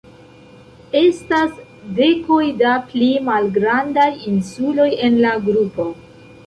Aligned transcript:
Estas 1.01 1.51
dekoj 1.99 2.41
da 2.63 2.73
pli 2.89 3.13
malgrandaj 3.31 4.11
insuloj 4.35 4.93
en 5.09 5.25
la 5.27 5.41
grupo. 5.51 5.93